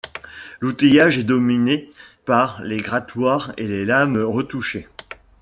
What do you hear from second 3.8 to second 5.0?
lames retouchées.